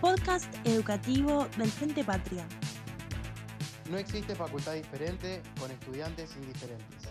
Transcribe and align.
Podcast 0.00 0.54
educativo 0.64 1.46
del 1.56 1.70
Frente 1.70 2.04
Patria. 2.04 2.46
No 3.90 3.98
existe 3.98 4.34
facultad 4.34 4.74
diferente 4.74 5.42
con 5.58 5.70
estudiantes 5.70 6.36
indiferentes. 6.36 7.08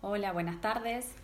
Hola, 0.00 0.32
buenas 0.32 0.60
tardes. 0.60 1.14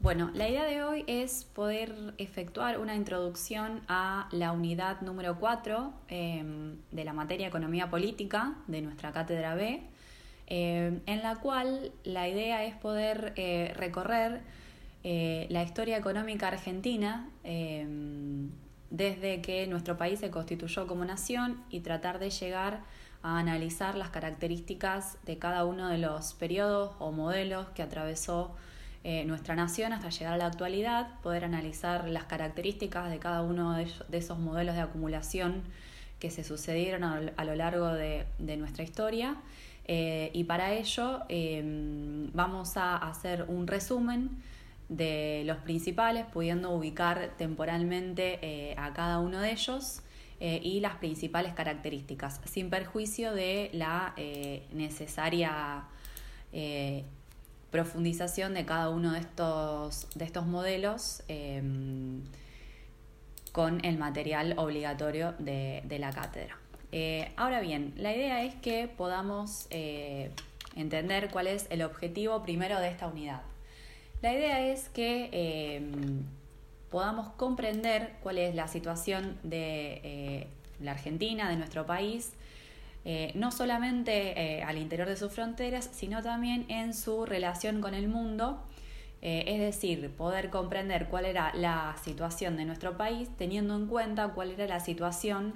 Bueno, 0.00 0.30
la 0.34 0.48
idea 0.48 0.64
de 0.64 0.82
hoy 0.82 1.04
es 1.06 1.44
poder 1.44 2.14
efectuar 2.18 2.78
una 2.78 2.94
introducción 2.94 3.80
a 3.88 4.28
la 4.30 4.52
unidad 4.52 5.00
número 5.00 5.38
4 5.38 5.92
em, 6.08 6.76
de 6.90 7.04
la 7.04 7.12
materia 7.12 7.48
Economía 7.48 7.88
Política 7.88 8.56
de 8.66 8.82
nuestra 8.82 9.12
cátedra 9.12 9.54
B, 9.54 9.82
em, 10.46 11.00
en 11.06 11.22
la 11.22 11.36
cual 11.36 11.92
la 12.04 12.28
idea 12.28 12.64
es 12.64 12.74
poder 12.74 13.32
eh, 13.36 13.72
recorrer 13.76 14.40
eh, 15.04 15.46
la 15.50 15.62
historia 15.62 15.96
económica 15.96 16.48
argentina 16.48 17.28
desde 18.90 19.40
que 19.40 19.66
nuestro 19.66 19.96
país 19.96 20.20
se 20.20 20.30
constituyó 20.30 20.86
como 20.86 21.04
nación 21.04 21.62
y 21.70 21.80
tratar 21.80 22.18
de 22.18 22.30
llegar 22.30 22.80
a 23.22 23.38
analizar 23.38 23.96
las 23.96 24.10
características 24.10 25.18
de 25.24 25.38
cada 25.38 25.64
uno 25.64 25.88
de 25.88 25.98
los 25.98 26.34
periodos 26.34 26.94
o 26.98 27.12
modelos 27.12 27.66
que 27.74 27.82
atravesó 27.82 28.54
eh, 29.08 29.24
nuestra 29.24 29.54
nación 29.54 29.92
hasta 29.92 30.08
llegar 30.10 30.34
a 30.34 30.36
la 30.36 30.46
actualidad, 30.46 31.20
poder 31.20 31.44
analizar 31.44 32.08
las 32.08 32.24
características 32.24 33.08
de 33.08 33.20
cada 33.20 33.42
uno 33.42 33.74
de, 33.74 33.86
esos 34.10 34.38
modelos 34.38 34.74
de 34.74 34.80
acumulación 34.80 35.62
que 36.18 36.30
se 36.30 36.42
sucedieron 36.42 37.04
a, 37.04 37.44
lo 37.44 37.54
largo 37.54 37.86
de, 37.92 38.26
nuestra 38.58 38.82
historia. 38.82 39.36
Eh, 39.86 40.30
y 40.34 40.44
para 40.44 40.74
ello 40.74 41.22
em, 41.28 42.30
vamos 42.32 42.76
a 42.76 42.96
hacer 42.96 43.44
un 43.48 43.66
resumen 43.66 44.30
de 44.88 45.42
los 45.46 45.58
principales, 45.58 46.26
pudiendo 46.32 46.70
ubicar 46.70 47.32
temporalmente 47.38 48.38
eh, 48.42 48.74
a 48.76 48.92
cada 48.92 49.18
uno 49.20 49.40
de 49.40 49.52
ellos 49.52 50.02
y 50.38 50.80
las 50.80 50.96
principales 50.96 51.54
características, 51.54 52.42
sin 52.44 52.68
perjuicio 52.68 53.32
de 53.32 53.70
la 53.72 54.14
necesaria 54.70 55.86
profundización 57.70 58.54
de 58.54 58.64
cada 58.64 58.88
uno 58.90 59.12
de 59.12 59.20
estos, 59.20 60.08
de 60.14 60.24
estos 60.24 60.46
modelos 60.46 61.22
em, 61.28 62.22
con 63.52 63.84
el 63.84 63.98
material 63.98 64.54
obligatorio 64.56 65.34
de, 65.38 65.84
la 65.98 66.10
cátedra. 66.10 66.56
Eh, 66.92 67.32
ahora 67.36 67.60
bien, 67.60 67.92
la 67.96 68.14
idea 68.14 68.42
es 68.42 68.54
que 68.56 68.88
podamos 68.88 69.66
eh, 69.70 70.30
entender 70.74 71.30
cuál 71.30 71.46
es 71.46 71.66
el 71.70 71.82
objetivo 71.82 72.42
primero 72.42 72.78
de 72.80 72.88
esta 72.88 73.06
unidad. 73.06 73.42
La 74.22 74.32
idea 74.32 74.66
es 74.66 74.88
que 74.88 75.28
em, 75.32 76.22
podamos 76.90 77.28
comprender 77.30 78.12
cuál 78.22 78.38
es 78.38 78.54
la 78.54 78.68
situación 78.68 79.38
de 79.42 80.00
eh, 80.04 80.46
la 80.80 80.92
Argentina, 80.92 81.48
de 81.50 81.56
nuestro 81.56 81.86
país, 81.86 82.32
eh, 83.08 83.30
no 83.36 83.52
solamente 83.52 84.58
eh, 84.58 84.64
al 84.64 84.78
interior 84.78 85.08
de 85.08 85.16
sus 85.16 85.32
fronteras, 85.32 85.88
sino 85.92 86.24
también 86.24 86.66
en 86.68 86.92
su 86.92 87.24
relación 87.24 87.80
con 87.80 87.94
el 87.94 88.08
mundo, 88.08 88.60
eh, 89.22 89.44
es 89.46 89.60
decir, 89.60 90.10
poder 90.10 90.50
comprender 90.50 91.06
cuál 91.06 91.24
era 91.24 91.54
la 91.54 91.96
situación 92.02 92.56
de 92.56 92.64
nuestro 92.64 92.96
país, 92.96 93.28
teniendo 93.38 93.76
en 93.76 93.86
cuenta 93.86 94.26
cuál 94.30 94.50
era 94.50 94.66
la 94.66 94.80
situación 94.80 95.54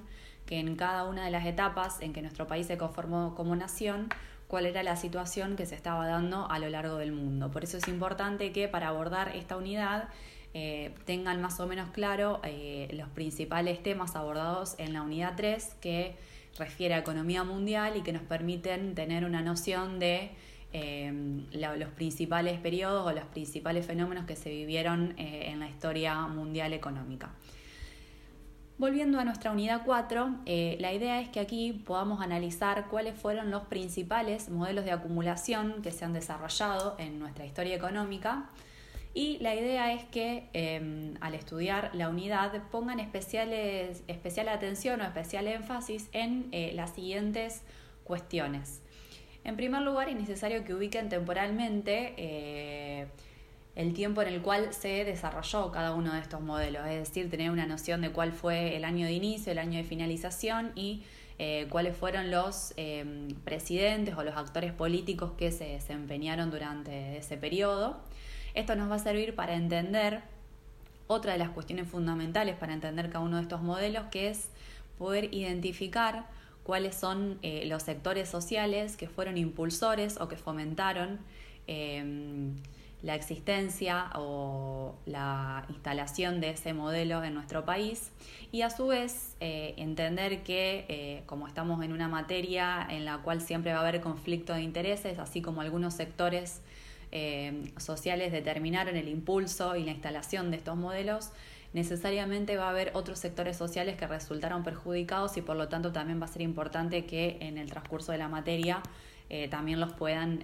que 0.51 0.59
en 0.59 0.77
cada 0.77 1.05
una 1.05 1.25
de 1.25 1.31
las 1.31 1.47
etapas 1.47 2.03
en 2.03 2.13
que 2.13 2.21
nuestro 2.21 2.47
país 2.47 2.67
se 2.67 2.77
conformó 2.77 3.35
como 3.35 3.57
nación, 3.57 4.09
cuál 4.49 4.67
era 4.67 4.83
la 4.83 4.97
situación 4.97 5.57
que 5.57 5.65
se 5.65 5.77
estaba 5.77 6.07
dando 6.07 6.51
a 6.51 6.59
lo 6.59 6.69
largo 6.69 6.97
del 6.97 7.13
mundo. 7.13 7.51
Por 7.51 7.65
eso 7.65 7.79
es 7.79 7.89
importante 7.89 8.53
que 8.53 8.69
para 8.69 8.89
abordar 8.89 9.35
esta 9.35 9.57
unidad 9.57 10.09
tengan 11.05 11.41
más 11.41 11.61
o 11.61 11.67
menos 11.69 11.91
claro 11.91 12.43
los 12.91 13.09
principales 13.11 13.81
temas 13.81 14.17
abordados 14.17 14.75
en 14.79 14.93
la 14.93 15.03
unidad 15.03 15.35
3, 15.37 15.77
que 15.81 16.17
refiere 16.59 16.95
a 16.95 16.99
economía 16.99 17.45
mundial 17.45 17.97
y 17.97 18.03
que 18.03 18.13
nos 18.13 18.23
permiten 18.23 18.97
tener 18.97 19.25
una 19.25 19.43
noción 19.43 20.01
de 20.01 20.33
eh, 20.73 21.13
los 21.53 21.91
principales 21.91 22.61
periodos 22.61 23.05
o 23.05 23.13
los 23.13 23.25
principales 23.25 23.85
fenómenos 23.85 24.25
que 24.25 24.37
se 24.37 24.51
vivieron 24.51 25.15
eh, 25.19 25.47
en 25.49 25.59
la 25.59 25.69
historia 25.69 26.15
mundial 26.29 26.73
económica. 26.73 27.31
Volviendo 28.81 29.21
a 29.21 29.25
nuestra 29.25 29.51
unidad 29.51 29.83
4, 29.85 30.37
eh, 30.47 30.79
la 30.81 30.91
idea 30.95 31.21
es 31.21 31.29
que 31.29 31.39
aquí 31.39 31.75
podamos 31.85 32.23
analizar 32.23 32.87
cuáles 32.89 33.15
fueron 33.15 33.51
los 33.51 33.65
principales 33.65 34.49
modelos 34.49 34.87
de 34.87 34.91
acumulación 34.91 35.83
que 35.83 35.91
se 35.91 36.07
han 36.07 36.15
desarrollado 36.15 36.97
en 36.99 37.19
nuestra 37.19 37.45
historia 37.45 37.77
económica 37.77 38.49
y 39.13 39.37
la 39.41 39.55
idea 39.55 39.93
es 39.93 40.05
que 40.05 40.49
em, 40.55 41.13
al 41.21 41.35
estudiar 41.35 41.91
la 41.93 42.09
unidad 42.09 42.55
pongan 42.71 43.01
especiales, 43.01 44.03
especial 44.09 44.49
atención 44.49 45.03
o 45.03 45.05
especial 45.05 45.47
énfasis 45.47 46.09
en 46.13 46.49
eh, 46.53 46.73
las 46.75 46.95
siguientes 46.95 47.61
cuestiones. 48.05 48.81
En 49.45 49.57
primer 49.57 49.83
lugar, 49.83 50.09
es 50.09 50.17
necesario 50.17 50.65
que 50.65 50.73
ubiquen 50.73 51.11
temporalmente 51.11 52.15
eh, 52.17 53.09
el 53.77 53.95
tiempo 53.95 54.23
en 54.23 54.29
el 54.29 54.43
cual 54.43 54.73
se 54.73 55.05
desarrolló 55.05 55.71
cada 55.71 55.95
uno 55.95 56.13
de 56.13 56.21
estos 56.21 56.41
modelos, 56.41 56.87
es 56.87 56.99
decir, 57.09 57.31
tener 57.31 57.51
una 57.51 57.67
noción 57.67 58.01
de 58.01 58.11
cuál 58.11 58.33
fue 58.33 58.77
el 58.77 58.85
año 58.85 59.07
de 59.07 59.13
inicio, 59.13 59.53
el 59.53 59.59
año 59.59 59.79
de 59.79 59.85
finalización 59.85 60.73
y 60.75 61.05
eh, 61.39 61.69
cuáles 61.71 61.97
fueron 61.97 62.31
los 62.31 62.75
em, 62.77 63.29
presidentes 63.45 64.15
o 64.17 64.25
los 64.25 64.37
actores 64.37 64.73
políticos 64.73 65.33
que 65.39 65.53
se 65.53 65.65
desempeñaron 65.65 66.51
durante 66.51 67.17
ese 67.17 67.37
periodo. 67.37 67.99
Esto 68.55 68.75
nos 68.77 68.91
va 68.91 68.97
a 68.97 68.99
servir 68.99 69.35
para 69.35 69.55
entender 69.55 70.23
otra 71.07 71.33
de 71.33 71.39
las 71.39 71.51
cuestiones 71.51 71.89
fundamentales 71.89 72.57
para 72.57 72.73
entender 72.73 73.09
cada 73.09 73.25
uno 73.25 73.37
de 73.37 73.43
estos 73.43 73.63
modelos, 73.63 74.05
que 74.11 74.29
es 74.29 74.51
poder 74.99 75.33
identificar 75.33 76.27
cuáles 76.63 76.95
son 76.95 77.39
eh, 77.43 77.65
los 77.67 77.85
sectores 77.85 78.29
sociales 78.29 78.97
que 78.97 79.09
fueron 79.09 79.39
impulsores 79.39 80.21
o 80.21 80.29
que 80.29 80.37
fomentaron 80.37 81.21
la 83.03 83.15
existencia 83.15 84.11
o 84.15 84.95
la 85.07 85.65
instalación 85.69 86.41
de 86.41 86.51
ese 86.51 86.75
modelo 86.75 87.25
en 87.25 87.35
nuestro 87.35 87.65
país 87.65 88.11
y 88.53 88.63
a 88.63 88.71
su 88.71 88.89
vez 88.89 89.37
eh, 89.41 89.75
entender 89.79 90.43
que 90.43 90.85
eh, 90.89 91.23
como 91.27 91.47
estamos 91.47 91.83
en 91.83 91.93
una 91.93 92.09
materia 92.09 92.87
en 92.89 93.05
la 93.05 93.19
cual 93.19 93.41
siempre 93.41 93.73
va 93.73 93.79
a 93.79 93.89
haber 93.89 94.01
conflicto 94.01 94.53
de 94.53 94.63
intereses, 94.63 95.19
así 95.19 95.41
como 95.41 95.63
algunos 95.63 95.95
sectores 95.95 96.61
eh, 97.13 97.73
sociales 97.79 98.33
determinaron 98.33 98.97
el 98.97 99.09
impulso 99.09 99.77
y 99.77 99.85
la 99.85 99.93
instalación 99.93 100.51
de 100.51 100.59
estos 100.59 100.77
modelos, 100.77 101.31
necesariamente 101.73 102.57
va 102.57 102.67
a 102.67 102.71
haber 102.71 102.91
otros 102.95 103.19
sectores 103.19 103.57
sociales 103.57 103.97
que 103.97 104.07
resultaron 104.07 104.63
perjudicados 104.63 105.37
y 105.37 105.43
por 105.43 105.57
lo 105.57 105.69
tanto 105.69 105.93
también 105.93 106.21
va 106.21 106.27
a 106.27 106.29
ser 106.29 106.43
importante 106.43 107.07
que 107.07 107.39
en 107.41 107.57
el 107.59 107.71
transcurso 107.71 108.13
de 108.13 108.19
la 108.19 108.29
materia 108.29 108.83
también 109.49 109.79
los 109.79 109.93
puedan 109.93 110.43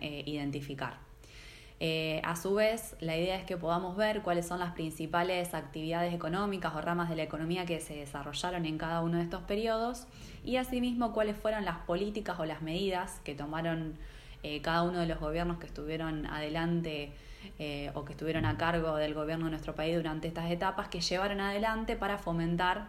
eh, 1.79 2.23
a 2.25 2.37
su 2.37 2.55
vez, 2.55 2.97
la 3.01 3.17
idea 3.17 3.37
es 3.37 3.45
que 3.45 3.59
podamos 3.59 3.97
ver 3.97 4.23
cuáles 4.23 4.47
son 4.47 4.61
las 4.61 4.73
principales 4.73 5.53
actividades 5.53 6.15
económicas 6.15 6.75
o 6.75 6.81
ramas 6.81 7.11
de 7.11 7.17
la 7.17 7.23
economía 7.23 7.67
que 7.67 7.81
se 7.81 7.97
desarrollaron 7.97 8.65
en 8.65 8.79
cada 8.79 9.03
uno 9.03 9.19
de 9.19 9.25
estos 9.25 9.43
periodos 9.43 10.07
y 10.43 10.57
asimismo 10.57 11.13
cuáles 11.13 11.37
fueron 11.37 11.67
las 11.67 11.79
políticas 11.79 12.41
o 12.41 12.47
las 12.47 12.63
medidas 12.63 13.21
que 13.25 13.35
tomaron 13.35 13.99
eh, 14.43 14.63
cada 14.63 14.85
uno 14.85 15.01
de 15.01 15.07
los 15.07 15.21
gobiernos 15.21 15.59
que 15.59 15.67
estuvieron 15.67 16.27
adelante 16.27 17.13
eh, 17.59 17.91
o 17.95 18.07
que 18.07 18.13
estuvieron 18.13 18.47
a 18.47 18.57
cargo 18.57 18.97
del 18.97 19.13
gobierno 19.13 19.45
de 19.45 19.51
nuestro 19.51 19.75
país 19.75 19.97
durante 19.97 20.29
estas 20.29 20.51
etapas, 20.51 20.89
que 20.89 21.01
llevaron 21.03 21.41
adelante 21.41 21.97
para 21.97 22.19
fomentar 22.19 22.89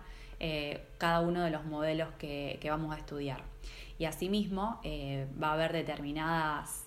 cada 1.00 1.22
uno 1.22 1.42
de 1.42 1.50
los 1.50 1.66
modelos 1.66 2.10
que, 2.20 2.60
vamos 2.70 2.96
a 2.96 3.00
estudiar. 3.00 3.42
Y 3.98 4.06
asimismo 4.06 4.80
va 5.42 5.50
a 5.50 5.54
haber 5.54 5.74
determinadas 5.74 6.87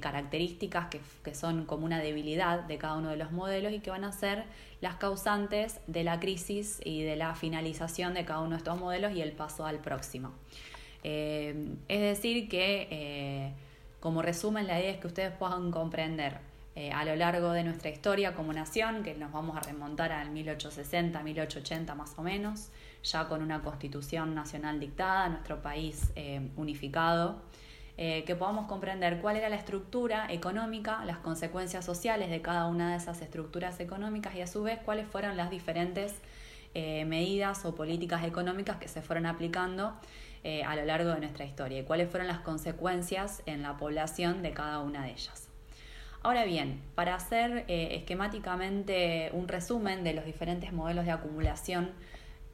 características 0.00 0.88
que, 0.88 1.00
que, 1.22 1.34
son 1.34 1.64
como 1.64 1.84
una 1.84 2.00
debilidad 2.00 2.60
de 2.64 2.78
cada 2.78 2.94
uno 2.96 3.10
de 3.10 3.16
los 3.16 3.32
modelos 3.32 3.72
y 3.72 3.80
que 3.80 3.90
van 3.90 4.04
a 4.04 4.12
ser 4.12 4.44
las 4.80 4.96
causantes 4.96 5.80
de 5.86 6.04
la 6.04 6.20
crisis 6.20 6.80
y 6.84 7.02
de 7.02 7.16
la 7.16 7.34
finalización 7.34 8.14
de 8.14 8.24
cada 8.24 8.40
uno 8.40 8.50
de 8.50 8.56
estos 8.56 8.78
modelos 8.78 9.14
y 9.14 9.20
el 9.22 9.32
paso 9.32 9.64
al 9.66 9.78
próximo. 9.78 10.32
es 11.02 12.00
decir, 12.00 12.48
que 12.48 13.54
como 14.00 14.22
resumen, 14.22 14.66
la 14.66 14.78
idea 14.78 14.92
es 14.92 14.98
que 14.98 15.06
ustedes 15.06 15.32
puedan 15.32 15.70
comprender 15.70 16.38
eh, 16.76 16.92
a 16.92 17.06
lo 17.06 17.16
largo 17.16 17.52
de 17.52 17.64
nuestra 17.64 17.88
historia 17.88 18.34
como 18.34 18.52
nación, 18.52 19.02
que 19.02 19.14
nos 19.14 19.32
vamos 19.32 19.56
a 19.56 19.60
remontar 19.60 20.12
al 20.12 20.30
1860, 20.30 21.22
1880 21.22 21.94
más 21.94 22.18
o 22.18 22.22
menos, 22.22 22.68
ya 23.02 23.26
con 23.28 23.42
una 23.42 23.62
constitución 23.62 24.34
nacional 24.34 24.78
dictada, 24.78 25.30
nuestro 25.30 25.62
país 25.62 26.12
eh, 26.16 26.50
unificado, 26.56 27.40
eh, 27.98 28.24
que 28.24 28.36
podamos 28.36 28.66
comprender 28.66 29.20
cuál 29.20 29.36
era 29.36 29.48
la 29.48 29.56
estructura 29.56 30.26
económica, 30.30 31.04
las 31.04 31.18
consecuencias 31.18 31.84
sociales 31.84 32.30
de 32.30 32.42
cada 32.42 32.66
una 32.66 32.90
de 32.90 32.96
esas 32.98 33.22
estructuras 33.22 33.80
económicas 33.80 34.34
y 34.34 34.42
a 34.42 34.46
su 34.46 34.62
vez 34.62 34.78
cuáles 34.84 35.06
fueron 35.06 35.36
las 35.36 35.50
diferentes 35.50 36.14
medidas 36.74 37.64
o 37.64 37.74
políticas 37.74 38.22
económicas 38.22 38.76
que 38.76 38.86
se 38.86 39.00
fueron 39.00 39.24
aplicando 39.24 39.94
eh, 40.48 40.62
a 40.62 40.76
lo 40.76 40.84
largo 40.84 41.10
de 41.10 41.18
nuestra 41.18 41.44
historia 41.44 41.80
y 41.80 41.82
cuáles 41.82 42.08
fueron 42.08 42.28
las 42.28 42.38
consecuencias 42.38 43.42
en 43.46 43.62
la 43.62 43.76
población 43.76 44.42
de 44.42 44.52
cada 44.52 44.78
una 44.78 45.02
de 45.02 45.10
ellas. 45.10 45.48
Ahora 46.22 46.44
bien, 46.44 46.80
para 46.94 47.16
hacer 47.16 47.64
eh, 47.66 47.96
esquemáticamente 47.96 49.30
un 49.32 49.48
resumen 49.48 50.04
de 50.04 50.14
los 50.14 50.24
diferentes 50.24 50.72
modelos 50.72 51.04
de 51.04 51.10
acumulación 51.10 51.90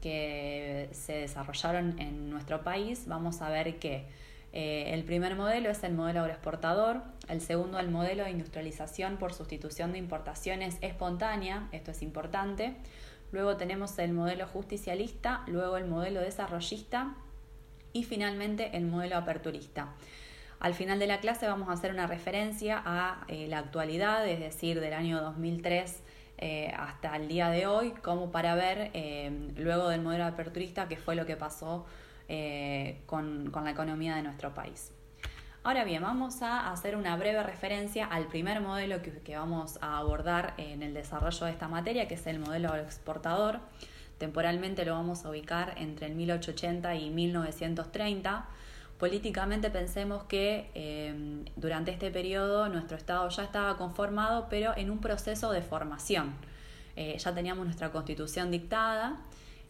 que 0.01 0.89
se 0.93 1.13
desarrollaron 1.19 2.01
en 2.01 2.31
nuestro 2.31 2.63
país, 2.63 3.07
vamos 3.09 3.43
a 3.43 3.51
ver 3.51 3.79
que 3.79 4.07
eh, 4.53 4.93
el 4.93 5.03
primer 5.05 5.35
modelo 5.35 5.71
es 5.71 5.83
el 5.83 5.95
modelo 5.95 6.21
agroexportador, 6.21 7.03
el 7.29 7.41
segundo 7.41 7.79
el 7.79 7.91
modelo 7.91 8.25
de 8.25 8.31
industrialización 8.31 9.17
por 9.17 9.33
sustitución 9.33 9.93
de 9.93 9.99
importaciones 9.99 10.77
espontánea, 10.83 11.69
esto 11.73 11.91
es 11.91 12.03
importante, 12.03 12.75
luego 13.33 13.57
tenemos 13.57 13.99
el 13.99 14.13
modelo 14.13 14.47
justicialista, 14.47 15.43
luego 15.47 15.79
el 15.79 15.87
modelo 15.87 16.21
desarrollista 16.21 17.15
y 17.95 18.05
finalmente 18.05 18.77
el 18.77 18.85
modelo 18.85 19.17
aperturista. 19.17 19.95
Al 20.61 20.75
final 20.75 20.99
de 20.99 21.07
la 21.07 21.19
clase 21.19 21.47
vamos 21.47 21.71
a 21.71 21.73
hacer 21.73 21.91
una 21.91 22.07
referencia 22.07 22.81
a 22.85 23.25
eh, 23.29 23.49
la 23.49 23.59
actualidad, 23.59 24.29
es 24.29 24.39
decir, 24.39 24.81
del 24.81 24.93
año 24.93 25.21
2003 25.23 26.03
eh, 26.39 26.73
hasta 26.77 27.17
el 27.17 27.27
día 27.27 27.49
de 27.49 27.67
hoy, 27.67 27.93
como 28.03 28.31
para 28.31 28.55
ver 28.55 28.91
luego 29.57 29.89
del 29.89 30.03
modelo 30.03 30.27
aperturista 30.27 30.89
qué 30.89 30.99
fue 30.99 31.15
lo 31.15 31.25
que 31.25 31.37
pasó 31.37 31.87
con, 33.07 33.53
la 33.53 33.71
economía 33.71 34.17
de 34.17 34.23
nuestro 34.23 34.55
país. 34.55 34.93
Ahora 35.65 35.85
bien, 35.85 36.03
vamos 36.03 36.43
a 36.43 36.73
hacer 36.73 36.97
una 36.97 37.17
breve 37.17 37.43
referencia 37.43 38.07
al 38.07 38.27
primer 38.27 38.61
modelo 38.61 39.01
que, 39.01 39.13
que, 39.21 39.37
vamos 39.37 39.79
a 39.81 39.99
abordar 39.99 40.55
en 40.57 40.83
el 40.83 40.93
desarrollo 40.93 41.47
de 41.47 41.53
esta 41.53 41.69
materia, 41.69 42.09
que 42.09 42.15
es 42.15 42.27
el 42.27 42.41
modelo 42.41 42.75
exportador. 42.75 43.61
Temporalmente 44.19 44.85
lo 44.85 44.95
vamos 44.95 45.25
a 45.25 45.31
ubicar 45.31 45.75
entre 45.77 46.07
el 46.07 46.15
1880 46.15 46.95
y 46.97 47.11
1930 47.11 48.49
políticamente 49.03 49.69
pensemos 49.69 50.23
que 50.29 50.71
em, 50.75 51.45
durante 51.57 51.91
este 51.91 52.13
periodo 52.13 52.69
nuestro 52.69 52.97
Estado 52.97 53.29
ya 53.31 53.43
estaba 53.43 53.77
conformado, 53.77 54.47
pero 54.49 54.77
en 54.77 54.93
un 54.93 55.01
proceso 55.01 55.51
de 55.51 55.61
formación. 55.61 56.35
Eh, 56.95 57.19
ya 57.19 57.35
teníamos 57.35 57.65
nuestra 57.65 57.91
constitución 57.91 58.53
dictada, 58.53 59.17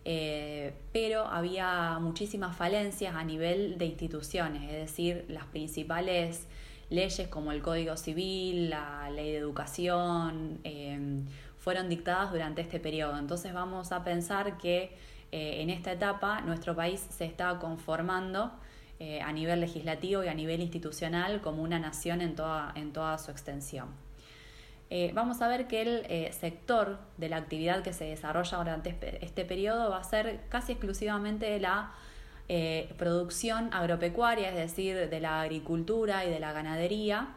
eh, 0.05 0.75
pero 0.93 1.27
había 1.27 1.99
muchísimas 2.01 2.57
falencias 2.57 3.15
a 3.15 3.25
nivel 3.25 3.79
de 3.79 3.87
instituciones, 3.87 4.63
es 4.65 4.81
decir, 4.81 5.25
las 5.29 5.45
principales 5.47 6.49
leyes 6.91 7.29
como 7.29 7.53
el 7.53 7.63
Código 7.63 7.97
Civil, 7.97 8.71
la 8.71 9.11
Ley 9.11 9.33
de 9.33 9.39
Educación, 9.39 10.61
em, 10.65 11.27
fueron 11.59 11.89
dictadas 11.89 12.33
durante 12.33 12.61
este 12.61 12.81
periodo. 12.81 13.17
Entonces 13.19 13.55
vamos 13.55 13.93
a 13.93 14.05
pensar 14.05 14.59
que 14.59 14.97
eh, 15.31 15.63
en 15.63 15.71
esta 15.71 15.93
etapa 15.93 16.41
nuestro 16.43 16.75
país 16.77 17.01
se 17.01 17.25
estaba 17.25 17.59
conformando 17.59 18.53
eh, 18.99 19.21
a 19.23 19.33
nivel 19.33 19.61
legislativo 19.61 20.23
y 20.23 20.29
a 20.29 20.35
nivel 20.35 20.61
institucional 20.61 21.41
como 21.41 21.63
una 21.63 21.79
nación 21.79 22.21
en 22.21 22.35
toda, 22.35 22.73
en 22.75 22.93
toda 22.93 23.17
su 23.19 23.31
extensión. 23.31 23.89
Eh, 24.95 25.11
vamos 25.15 25.41
a 25.41 25.49
ver 25.49 25.69
que 25.69 25.81
el 25.81 26.05
eh, 26.11 26.31
sector 26.39 26.99
de 27.17 27.31
la 27.31 27.39
actividad 27.39 27.83
que 27.83 27.95
se 27.95 28.05
desarrolla 28.05 28.59
durante 28.59 28.91
este, 28.91 29.25
este 29.25 29.47
periodo 29.47 29.89
va 29.89 29.97
a 29.97 30.05
ser 30.05 30.41
casi 30.51 30.73
exclusivamente 30.73 31.59
la 31.59 31.95
producción 32.99 33.73
agropecuaria, 33.73 34.51
es 34.51 34.55
decir, 34.55 35.09
de 35.09 35.21
la 35.21 35.41
agricultura 35.41 36.27
y 36.27 36.29
de 36.29 36.39
la 36.39 36.53
ganadería, 36.53 37.29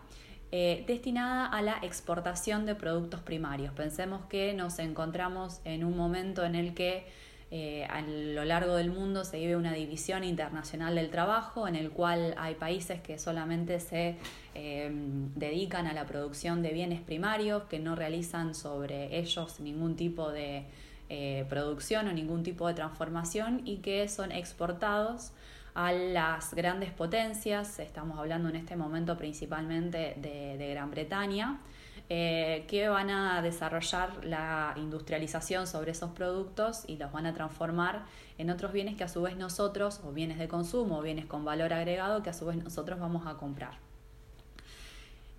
destinada 0.51 1.45
a 1.45 1.61
la 1.61 1.77
exportación 1.83 2.65
de 2.65 2.75
productos 2.75 3.21
primarios. 3.21 3.73
Pensemos 3.73 4.25
que 4.25 4.53
nos 4.53 4.77
encontramos 4.77 5.61
en 5.63 5.85
un 5.85 5.95
momento 5.95 6.43
en 6.43 6.55
el 6.55 6.73
que 6.73 7.07
eh, 7.57 7.85
a 7.85 8.01
lo 8.01 8.43
largo 8.43 8.75
del 8.75 8.91
mundo 8.91 9.23
se 9.23 9.39
vive 9.39 9.55
una 9.55 9.71
división 9.71 10.25
internacional 10.25 10.93
del 10.93 11.09
trabajo 11.09 11.69
en 11.69 11.77
el 11.77 11.89
cual 11.89 12.35
hay 12.37 12.55
países 12.55 12.99
que 12.99 13.17
solamente 13.17 13.79
se 13.79 14.17
eh, 14.55 14.91
dedican 14.91 15.87
a 15.87 15.93
la 15.93 16.05
producción 16.05 16.61
de 16.61 16.73
bienes 16.73 16.99
primarios, 16.99 17.63
que 17.69 17.79
no 17.79 17.95
realizan 17.95 18.55
sobre 18.55 19.17
ellos 19.17 19.61
ningún 19.61 19.95
tipo 19.95 20.33
de 20.33 20.65
eh, 21.07 21.45
producción 21.47 22.09
o 22.09 22.11
ningún 22.11 22.43
tipo 22.43 22.67
de 22.67 22.73
transformación 22.73 23.61
y 23.63 23.77
que 23.77 24.09
son 24.09 24.33
exportados 24.33 25.31
a 25.75 25.93
las 25.93 26.53
grandes 26.55 26.91
potencias, 26.91 27.79
estamos 27.79 28.19
hablando 28.19 28.49
en 28.49 28.57
este 28.57 28.75
momento 28.75 29.17
principalmente 29.17 30.15
de 30.17 30.69
Gran 30.71 30.91
Bretaña, 30.91 31.61
eh, 32.07 32.65
que 32.67 32.87
van 32.87 33.09
a 33.09 33.41
desarrollar 33.41 34.23
la 34.23 34.75
industrialización 34.77 35.65
sobre 35.65 35.89
esos 35.89 36.11
productos 36.11 36.83
y 36.85 36.97
los 36.97 37.11
van 37.11 37.25
a 37.25 37.33
transformar 37.33 38.05
en 38.37 38.51
otros 38.51 38.73
bienes 38.73 38.95
que 38.95 39.03
a 39.03 39.07
su 39.07 39.23
vez 39.23 39.35
nosotros, 39.37 40.01
o 40.03 40.11
bienes 40.11 40.37
de 40.37 40.47
consumo, 40.47 40.99
o 40.99 41.01
bienes 41.01 41.25
con 41.25 41.43
valor 41.43 41.73
agregado, 41.73 42.21
que 42.21 42.29
a 42.29 42.33
su 42.33 42.45
vez 42.45 42.57
nosotros 42.57 42.99
vamos 42.99 43.25
a 43.25 43.37
comprar. 43.37 43.79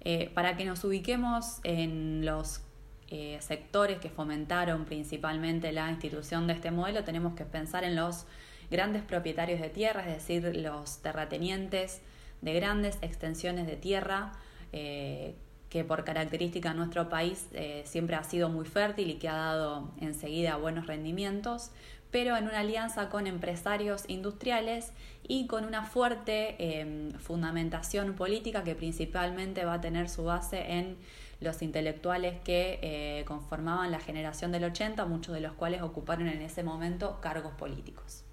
Eh, 0.01 0.31
para 0.35 0.57
que 0.57 0.65
nos 0.65 0.83
ubiquemos 0.83 1.61
en 1.63 2.27
los 2.27 2.63
eh, 3.11 3.39
sectores 3.41 4.01
que 4.01 4.11
fomentaron 4.11 4.87
principalmente 4.87 5.71
la 5.71 5.89
institución 5.89 6.49
de 6.49 6.55
este 6.55 6.73
modelo, 6.73 7.05
tenemos 7.05 7.35
que 7.35 7.45
pensar 7.45 7.85
en 7.85 7.95
los 7.95 8.27
grandes 8.73 9.03
propietarios 9.03 9.61
de 9.61 9.69
tierra, 9.69 10.01
es 10.09 10.15
decir, 10.15 10.57
los 10.57 10.99
terratenientes 10.99 12.01
de 12.41 12.55
grandes 12.55 12.99
extensiones 13.03 13.69
de 13.69 13.77
tierra 13.77 14.33
que 15.77 15.85
por 15.85 16.05
característica 16.05 16.73
nuestro 16.73 17.11
país 17.11 17.49
eh, 17.53 17.83
siempre 17.85 18.17
ha 18.17 18.25
sido 18.25 18.49
muy 18.49 18.65
fértil 18.65 19.11
y 19.11 19.17
que 19.17 19.29
ha 19.29 19.35
dado 19.35 19.91
enseguida 20.01 20.57
buenos 20.57 20.87
rendimientos, 20.87 21.71
pero 22.11 22.35
en 22.35 22.45
una 22.45 22.61
alianza 22.61 23.11
con 23.11 23.27
empresarios 23.27 24.05
industriales 24.09 24.93
y 25.29 25.47
con 25.47 25.67
una 25.67 25.85
fuerte 25.85 26.81
em, 26.81 27.13
fundamentación 27.19 28.15
política 28.15 28.65
que 28.65 28.75
principalmente 28.75 29.67
va 29.67 29.75
a 29.75 29.81
tener 29.83 30.09
su 30.09 30.25
base 30.25 30.79
en 30.79 30.97
los 31.41 31.61
intelectuales 31.61 32.41
que 32.43 32.79
eh, 32.81 33.25
conformaban 33.27 33.91
la 33.91 34.01
generación 34.01 34.53
del 34.53 34.65
80, 34.65 35.05
muchos 35.05 35.35
de 35.35 35.43
los 35.43 35.53
cuales 35.53 35.83
ocuparon 35.83 36.27
en 36.29 36.41
ese 36.41 36.63
momento 36.63 37.21
cargos 37.21 37.53
políticos 37.53 38.26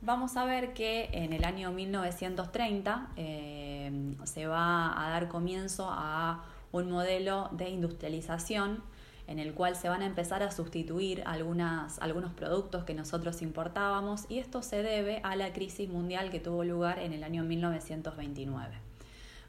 vamos 0.00 0.36
a 0.36 0.44
ver 0.44 0.72
que 0.74 1.10
en 1.12 1.32
el 1.32 1.44
año 1.44 1.72
1930 1.72 3.08
eh, 3.16 4.14
se 4.24 4.46
va 4.46 5.04
a 5.04 5.10
dar 5.10 5.28
comienzo 5.28 5.88
a 5.90 6.44
un 6.72 6.90
modelo 6.90 7.48
de 7.52 7.70
industrialización 7.70 8.82
en 9.26 9.38
el 9.38 9.52
cual 9.52 9.76
se 9.76 9.90
van 9.90 10.00
a 10.02 10.06
empezar 10.06 10.42
a 10.42 10.50
sustituir 10.50 11.22
algunas, 11.26 11.98
algunos 11.98 12.32
productos 12.32 12.84
que 12.84 12.94
nosotros 12.94 13.42
importábamos 13.42 14.24
y 14.30 14.38
esto 14.38 14.62
se 14.62 14.82
debe 14.82 15.20
a 15.22 15.36
la 15.36 15.52
crisis 15.52 15.88
mundial 15.88 16.30
que 16.30 16.40
tuvo 16.40 16.64
lugar 16.64 16.98
en 16.98 17.12
el 17.12 17.22
año 17.22 17.44
1929. 17.44 18.74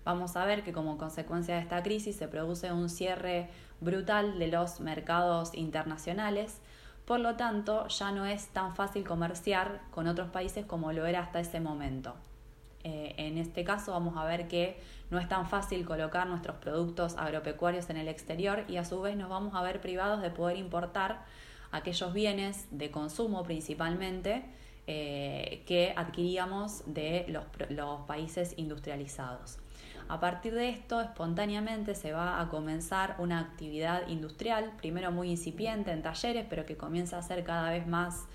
Vamos 0.04 0.36
a 0.36 0.46
ver 0.46 0.64
que 0.64 0.74
como 0.74 0.98
consecuencia 0.98 1.56
de 1.56 1.62
esta 1.62 1.82
crisis 1.82 2.18
se 2.18 2.28
produce 2.28 2.74
un 2.74 2.90
cierre 2.90 3.50
brutal 3.80 4.38
de 4.38 4.48
los 4.48 4.82
mercados 4.82 5.54
internacionales, 5.54 6.60
por 7.10 7.22
lo 7.22 7.36
tanto, 7.38 7.88
ya 7.88 8.12
no 8.12 8.28
es 8.28 8.50
tan 8.50 8.76
fácil 8.76 9.04
comerciar 9.04 9.82
con 9.90 10.06
otros 10.06 10.30
países 10.30 10.64
como 10.68 10.94
lo 10.94 11.08
era 11.08 11.22
hasta 11.22 11.40
ese 11.40 11.60
momento. 11.60 12.14
Eh, 12.84 13.16
en 13.18 13.40
este 13.40 13.64
caso 13.64 13.94
vamos 13.94 14.16
a 14.16 14.26
ver 14.26 14.48
que 14.48 14.80
no 15.10 15.18
es 15.18 15.28
tan 15.28 15.48
fácil 15.48 15.84
colocar 15.86 16.28
nuestros 16.28 16.58
productos 16.58 17.18
agropecuarios 17.18 17.90
en 17.90 17.98
el 17.98 18.08
exterior 18.10 18.64
y 18.68 18.78
a 18.78 18.86
su 18.86 19.02
vez 19.02 19.18
nos 19.18 19.28
vamos 19.28 19.56
a 19.56 19.64
ver 19.64 19.82
privados 19.82 20.22
de 20.22 20.30
poder 20.30 20.58
importar 20.58 21.26
aquellos 21.72 22.14
bienes 22.14 22.68
de 22.70 22.92
consumo 22.92 23.42
principalmente 23.42 24.44
eh, 24.86 25.64
que 25.66 25.96
adquiríamos 25.98 26.84
de 26.86 27.26
los 27.70 28.02
países 28.06 28.54
industrializados. 28.56 29.58
A 30.10 30.20
partir 30.20 30.56
de 30.56 30.70
esto, 30.70 31.00
espontáneamente 31.02 31.94
se 31.94 32.12
va 32.14 32.42
a 32.42 32.50
comenzar 32.50 33.16
una 33.20 33.40
actividad 33.40 34.08
industrial, 34.08 34.72
primero 34.76 35.12
muy 35.12 35.30
incipiente 35.30 35.92
en 35.92 36.02
talleres, 36.02 36.48
pero 36.50 36.66
que 36.66 36.76
comienza 36.76 37.20
a 37.20 37.22
ser 37.22 37.44
cada 37.44 37.70
vez 37.70 37.86
más, 37.86 38.26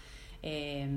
eh, 0.42 0.88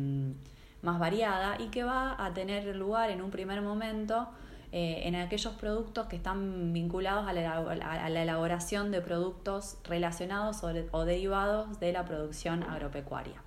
más 0.83 0.99
variada 0.99 1.59
y 1.59 1.69
que 1.69 1.83
va 1.83 2.23
a 2.23 2.31
tener 2.35 2.75
lugar 2.75 3.09
en 3.09 3.23
un 3.23 3.31
primer 3.31 3.61
momento 3.61 4.29
eh, 4.71 5.07
en 5.07 5.15
aquellos 5.15 5.55
productos 5.55 6.05
que 6.05 6.15
están 6.15 6.73
vinculados 6.73 7.27
a 7.27 7.33
la, 7.33 8.21
elaboración 8.21 8.91
de 8.91 9.01
productos 9.01 9.77
relacionados 9.83 10.63
o 10.63 11.05
derivados 11.05 11.79
de 11.79 11.91
la 11.91 12.05
producción 12.05 12.61
agropecuaria. 12.61 13.46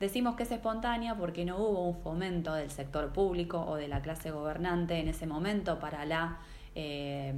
Decimos 0.00 0.34
que 0.34 0.44
es 0.44 0.50
espontánea 0.50 1.14
porque 1.14 1.44
no 1.44 1.58
hubo 1.58 1.86
un 1.86 1.94
fomento 1.94 2.54
del 2.54 2.70
sector 2.70 3.12
público 3.12 3.60
o 3.60 3.76
de 3.76 3.86
la 3.86 4.00
clase 4.00 4.30
gobernante 4.30 4.98
en 4.98 5.08
ese 5.08 5.26
momento 5.26 5.78
para 5.78 6.06
la 6.06 6.38
eh, 6.74 7.34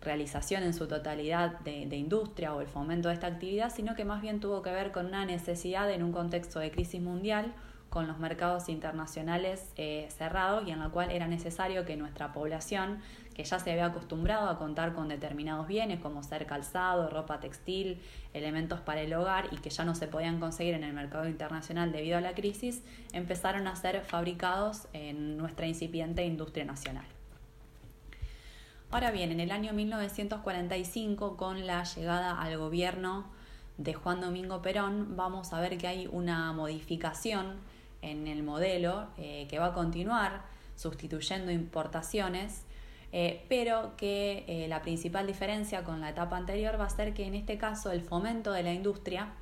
realización 0.00 0.62
en 0.62 0.74
su 0.74 0.86
totalidad 0.86 1.58
de, 1.60 1.96
industria 1.96 2.54
o 2.54 2.60
el 2.60 2.68
fomento 2.68 3.08
de 3.08 3.14
esta 3.14 3.26
actividad, 3.26 3.72
sino 3.74 3.96
que 3.96 4.04
más 4.04 4.22
bien 4.22 4.38
tuvo 4.38 4.62
que 4.62 4.70
ver 4.70 4.92
con 4.92 5.06
una 5.06 5.26
necesidad 5.26 5.90
en 5.90 6.04
un 6.04 6.12
contexto 6.12 6.60
de 6.60 6.70
crisis 6.70 7.02
mundial 7.02 7.52
con 7.90 8.06
los 8.06 8.18
mercados 8.18 8.68
internacionales 8.68 9.72
eh, 9.76 10.06
cerrados 10.16 10.68
y 10.68 10.70
en 10.70 10.78
la 10.78 10.90
cual 10.90 11.10
era 11.10 11.26
necesario 11.26 11.84
que 11.84 11.96
nuestra 11.96 12.32
población, 12.32 13.00
que 13.34 13.44
ya 13.44 13.58
se 13.58 13.72
había 13.72 13.86
acostumbrado 13.86 14.48
a 14.48 14.58
contar 14.58 14.94
con 14.94 15.08
determinados 15.08 15.66
bienes 15.66 16.00
como 16.00 16.22
ser 16.22 16.46
calzado, 16.46 17.10
ropa 17.10 17.40
textil, 17.40 18.00
elementos 18.32 18.80
para 18.80 19.00
el 19.02 19.12
hogar 19.12 19.48
y 19.50 19.56
que 19.56 19.70
ya 19.70 19.84
no 19.84 19.94
se 19.94 20.06
podían 20.06 20.40
conseguir 20.40 20.74
en 20.74 20.84
el 20.84 20.92
mercado 20.92 21.28
internacional 21.28 21.92
debido 21.92 22.18
a 22.18 22.20
la 22.20 22.34
crisis, 22.34 22.82
empezaron 23.12 23.66
a 23.66 23.76
ser 23.76 24.02
fabricados 24.02 24.88
en 24.92 25.36
nuestra 25.36 25.66
incipiente 25.66 26.24
industria 26.24 26.64
nacional. 26.64 27.04
Ahora 28.90 29.10
bien, 29.10 29.32
en 29.32 29.40
el 29.40 29.50
año 29.50 29.72
1945, 29.72 31.36
con 31.36 31.66
la 31.66 31.82
llegada 31.82 32.40
al 32.40 32.56
gobierno 32.56 33.24
de 33.76 33.92
Juan 33.92 34.20
Domingo 34.20 34.62
Perón, 34.62 35.16
vamos 35.16 35.52
a 35.52 35.60
ver 35.60 35.76
que 35.78 35.88
hay 35.88 36.06
una 36.06 36.52
modificación 36.52 37.56
en 38.02 38.28
el 38.28 38.44
modelo 38.44 39.08
eh, 39.18 39.48
que 39.50 39.58
va 39.58 39.66
a 39.66 39.72
continuar 39.72 40.42
sustituyendo 40.76 41.50
importaciones, 41.50 42.64
eh, 43.16 43.44
pero 43.48 43.96
que 43.96 44.44
eh, 44.46 44.68
la 44.68 44.82
principal 44.82 45.26
diferencia 45.26 45.84
con 45.84 46.02
la 46.02 46.10
etapa 46.10 46.36
anterior 46.36 46.78
va 46.78 46.84
a 46.84 46.90
ser 46.90 47.14
que 47.14 47.24
en 47.24 47.34
este 47.34 47.56
caso 47.56 47.92
el 47.92 48.02
fomento 48.02 48.52
de 48.52 48.62
la 48.62 48.74
industria 48.74 49.32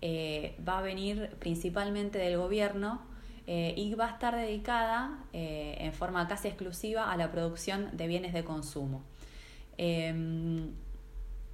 va 0.00 0.78
a 0.78 0.80
venir 0.80 1.36
principalmente 1.40 2.18
del 2.18 2.38
gobierno 2.38 3.02
y 3.46 3.94
va 3.94 4.06
a 4.06 4.10
estar 4.10 4.36
dedicada 4.36 5.24
en 5.32 5.92
forma 5.92 6.28
casi 6.28 6.46
exclusiva 6.46 7.10
a 7.10 7.16
la 7.16 7.32
producción 7.32 7.88
de 7.96 8.06
bienes 8.06 8.32
de 8.32 8.44
consumo. 8.44 9.02
Em, 9.76 10.72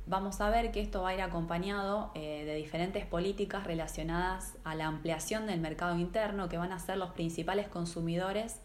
vamos 0.07 0.41
a 0.41 0.51
ver 0.51 0.71
que 0.71 0.81
esto 0.81 1.03
va 1.03 1.11
a 1.11 1.15
ir 1.15 1.21
acompañado 1.21 2.11
eh, 2.15 2.45
de 2.45 2.55
diferentes 2.57 3.07
políticas 3.07 3.65
relacionadas 3.65 4.57
a 4.65 4.75
la 4.75 4.87
ampliación 4.87 5.47
del 5.47 5.61
mercado 5.61 5.99
interno 5.99 6.49
que 6.49 6.59
van 6.59 6.73
a 6.73 6.79
ser 6.79 6.99
los 6.99 7.11
principales 7.11 7.69
consumidores 7.69 8.61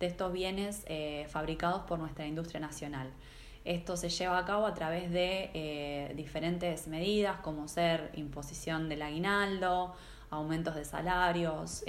de 0.00 0.06
estos 0.06 0.32
bienes 0.32 0.82
eh, 0.86 1.26
fabricados 1.30 1.82
por 1.82 1.98
nuestra 1.98 2.26
industria 2.26 2.60
nacional. 2.60 3.10
Esto 3.64 3.96
se 3.96 4.10
lleva 4.10 4.38
a 4.38 4.44
cabo 4.44 4.66
a 4.66 4.74
través 4.74 5.10
de 5.10 5.50
eh, 5.54 6.12
diferentes 6.16 6.86
medidas 6.86 7.38
como 7.40 7.66
ser 7.68 8.10
imposición 8.14 8.88
del 8.88 9.02
aguinaldo, 9.02 9.94
aumentos 10.30 10.74
de 10.74 10.84
salarios, 10.84 11.84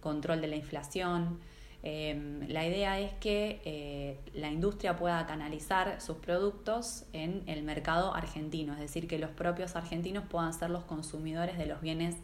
control 0.00 0.40
de 0.40 0.46
la 0.48 0.56
inflación, 0.56 1.38
Em, 1.84 2.46
la 2.48 2.64
idea 2.64 3.00
es 3.00 3.12
que 3.14 3.60
eh, 3.64 4.16
la 4.34 4.50
industria 4.52 4.96
pueda 4.96 5.26
canalizar 5.26 6.00
sus 6.00 6.18
productos 6.18 7.04
en 7.12 7.42
el 7.46 7.64
mercado 7.64 8.14
argentino, 8.14 8.72
es 8.74 8.78
decir, 8.78 9.08
que 9.08 9.18
los 9.18 9.30
propios 9.30 9.74
argentinos 9.74 10.24
puedan 10.28 10.54
ser 10.54 10.70
los 10.70 10.84
consumidores 10.84 11.58
de 11.58 11.66
los 11.66 11.80
bienes 11.80 12.14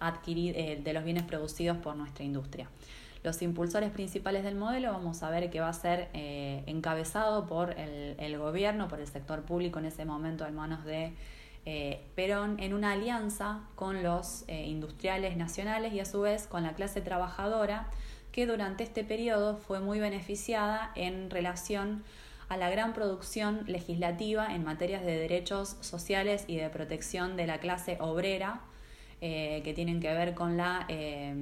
adquiridos, 0.00 0.56
eh, 0.56 0.80
de 0.82 0.92
los 0.94 1.04
bienes 1.04 1.24
producidos 1.24 1.76
por 1.76 1.94
nuestra 1.94 2.24
industria. 2.24 2.68
Los 3.22 3.40
impulsores 3.42 3.90
principales 3.90 4.44
del 4.44 4.56
modelo 4.56 4.92
vamos 4.92 5.22
a 5.22 5.30
ver 5.30 5.50
que 5.50 5.60
va 5.60 5.68
a 5.68 5.72
ser 5.72 6.08
eh, 6.12 6.64
encabezado 6.66 7.46
por 7.46 7.78
el, 7.78 8.16
el, 8.18 8.38
gobierno, 8.38 8.88
por 8.88 9.00
el 9.00 9.06
sector 9.06 9.42
público 9.42 9.78
en 9.78 9.84
ese 9.84 10.04
momento 10.04 10.44
en 10.46 10.54
manos 10.54 10.84
de 10.84 11.14
Perón, 12.16 12.58
en 12.58 12.74
una 12.74 12.90
alianza 12.90 13.60
con 13.76 14.02
los 14.02 14.44
industriales 14.48 15.36
nacionales 15.36 15.92
y 15.92 16.00
a 16.00 16.04
su 16.04 16.20
vez 16.22 16.48
con 16.48 16.64
la 16.64 16.74
clase 16.74 17.00
trabajadora 17.00 17.88
que 18.32 18.46
durante 18.46 18.82
este 18.82 19.04
periodo 19.04 19.58
fue 19.58 19.78
muy 19.78 20.00
beneficiada 20.00 20.90
en 20.96 21.30
relación 21.30 22.02
a 22.48 22.56
la 22.56 22.70
gran 22.70 22.92
producción 22.92 23.62
legislativa 23.66 24.54
en 24.54 24.64
materias 24.64 25.04
de 25.04 25.16
derechos 25.16 25.76
sociales 25.80 26.44
y 26.48 26.56
de 26.56 26.68
protección 26.70 27.36
de 27.36 27.46
la 27.46 27.58
clase 27.58 27.98
obrera, 28.00 28.60
eh, 29.24 29.60
que 29.62 29.72
tienen 29.72 30.00
que 30.00 30.12
ver 30.12 30.34
con 30.34 30.56
la, 30.56 30.84
eh, 30.88 31.32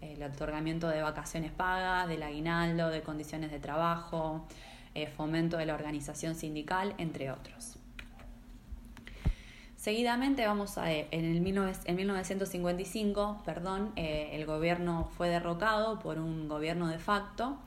el 0.00 0.22
otorgamiento 0.24 0.88
de 0.88 1.00
vacaciones 1.00 1.52
pagas, 1.52 2.08
del 2.08 2.24
aguinaldo, 2.24 2.88
de 2.90 3.02
condiciones 3.02 3.52
de 3.52 3.60
trabajo, 3.60 4.48
eh, 4.96 5.06
fomento 5.06 5.56
de 5.56 5.64
la 5.64 5.74
organización 5.74 6.34
sindical, 6.34 6.92
entre 6.98 7.30
otros. 7.30 7.78
Seguidamente 9.76 10.44
vamos 10.44 10.76
a, 10.76 10.90
en, 10.92 11.06
el 11.12 11.36
en 11.36 11.96
1955, 11.96 13.42
perdón, 13.44 13.92
el 13.94 14.44
gobierno 14.44 15.08
fue 15.16 15.28
derrocado 15.28 16.00
por 16.00 16.18
un 16.18 16.48
gobierno 16.48 16.88
de 16.88 16.98
facto 16.98 17.58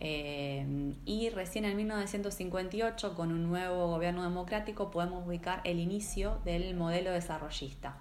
y 0.00 1.28
recién 1.34 1.64
en 1.64 1.76
1958 1.76 3.16
con 3.16 3.32
un 3.32 3.48
nuevo 3.48 3.88
gobierno 3.88 4.22
democrático 4.22 4.92
podemos 4.92 5.26
ubicar 5.26 5.60
el 5.64 5.80
inicio 5.80 6.38
del 6.44 6.76
modelo 6.76 7.10
desarrollista. 7.10 7.98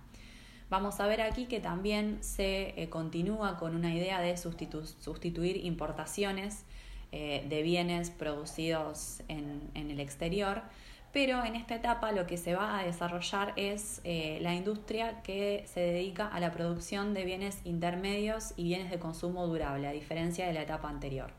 Vamos 0.70 1.00
a 1.00 1.08
ver 1.08 1.22
aquí 1.22 1.46
que 1.46 1.60
también 1.60 2.18
se 2.22 2.88
continúa 2.90 3.58
con 3.58 3.76
una 3.76 3.94
idea 3.94 4.20
de 4.20 4.36
sustituir 4.36 5.66
importaciones 5.66 6.66
de 7.12 7.62
bienes 7.64 8.10
producidos 8.12 9.22
en, 9.30 9.62
en 9.76 9.92
el 9.92 10.02
exterior 10.02 10.64
pero 11.18 11.44
en 11.44 11.56
esta 11.56 11.74
etapa 11.74 12.12
lo 12.12 12.28
que 12.28 12.38
se 12.38 12.54
va 12.54 12.78
a 12.78 12.84
desarrollar 12.84 13.54
es 13.56 14.02
eh, 14.04 14.38
la 14.42 14.54
industria 14.54 15.24
que 15.24 15.64
se 15.66 15.80
dedica 15.80 16.28
a 16.28 16.40
la 16.40 16.52
producción 16.52 17.14
de 17.14 17.26
bienes 17.26 17.60
intermedios 17.64 18.54
y 18.56 18.66
bienes 18.66 18.92
de 18.92 19.00
consumo 19.00 19.48
durable, 19.48 19.88
a 19.88 19.92
diferencia 19.92 20.46
de 20.46 20.54
la 20.54 20.62
etapa 20.62 20.90
anterior. 20.90 21.32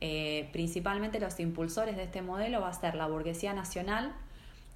Eh, 0.00 0.48
principalmente 0.52 1.20
los 1.20 1.38
impulsores 1.38 1.94
de 1.94 2.04
este 2.04 2.20
modelo 2.20 2.62
va 2.62 2.68
a 2.70 2.72
ser 2.72 2.94
la 2.94 3.06
burguesía 3.06 3.52
nacional, 3.52 4.12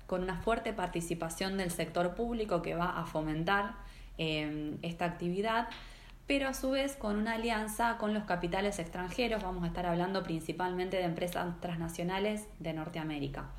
con 0.06 0.22
una 0.22 0.36
fuerte 0.36 0.72
participación 0.72 1.56
del 1.56 1.70
sector 1.70 2.14
público 2.14 2.62
que 2.62 2.74
va 2.74 2.98
a 2.98 3.06
fomentar 3.06 3.74
eh, 4.18 4.76
esta 4.82 5.04
actividad, 5.04 5.68
pero 6.26 6.48
a 6.48 6.54
su 6.54 6.70
vez 6.70 6.96
con 6.96 7.16
una 7.16 7.34
alianza 7.34 7.98
con 7.98 8.14
los 8.14 8.24
capitales 8.24 8.78
extranjeros, 8.78 9.42
vamos 9.42 9.64
a 9.64 9.66
estar 9.66 9.86
hablando 9.86 10.22
principalmente 10.22 10.96
de 10.96 11.04
empresas 11.04 11.60
transnacionales 11.60 12.46
de 12.60 12.72
Norteamérica. 12.72 13.50